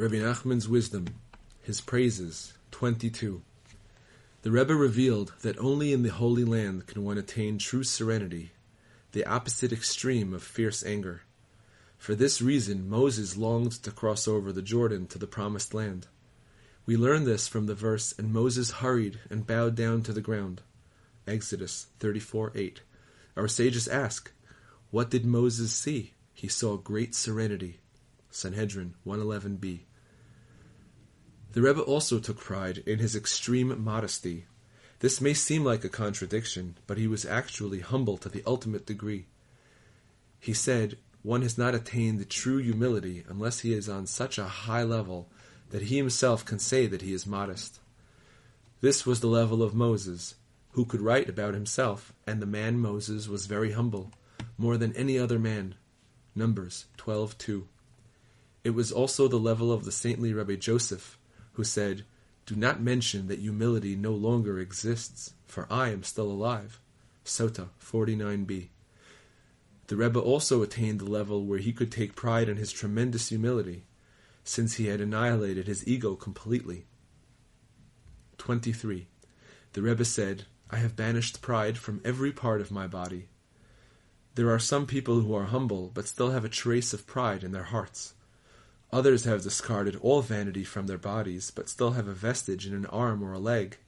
[0.00, 1.08] Rabbi Nachman's wisdom,
[1.60, 3.42] his praises, 22.
[4.40, 8.52] The Rebbe revealed that only in the Holy Land can one attain true serenity,
[9.12, 11.20] the opposite extreme of fierce anger.
[11.98, 16.06] For this reason, Moses longed to cross over the Jordan to the Promised Land.
[16.86, 20.62] We learn this from the verse, And Moses hurried and bowed down to the ground.
[21.28, 22.80] Exodus 34 8.
[23.36, 24.32] Our sages ask,
[24.90, 26.14] What did Moses see?
[26.32, 27.80] He saw great serenity.
[28.30, 29.80] Sanhedrin 111b.
[31.52, 34.46] The Rebbe also took pride in his extreme modesty.
[35.00, 39.26] This may seem like a contradiction, but he was actually humble to the ultimate degree.
[40.38, 44.44] He said, One has not attained the true humility unless he is on such a
[44.44, 45.28] high level
[45.70, 47.80] that he himself can say that he is modest.
[48.80, 50.36] This was the level of Moses,
[50.72, 54.12] who could write about himself, and the man Moses was very humble,
[54.56, 55.74] more than any other man.
[56.34, 57.66] Numbers 12:2.
[58.62, 61.18] It was also the level of the saintly Rabbi Joseph,
[61.60, 62.06] who said,
[62.46, 66.80] Do not mention that humility no longer exists, for I am still alive.
[67.22, 68.68] Sota 49b.
[69.88, 73.84] The Rebbe also attained the level where he could take pride in his tremendous humility,
[74.42, 76.86] since he had annihilated his ego completely.
[78.38, 79.06] 23.
[79.74, 83.28] The Rebbe said, I have banished pride from every part of my body.
[84.34, 87.52] There are some people who are humble, but still have a trace of pride in
[87.52, 88.14] their hearts.
[88.92, 92.86] Others have discarded all vanity from their bodies, but still have a vestige in an
[92.86, 93.78] arm or a leg.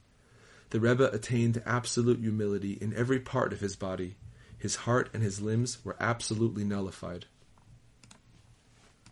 [0.69, 4.15] The Rebbe attained absolute humility in every part of his body.
[4.57, 7.25] His heart and his limbs were absolutely nullified.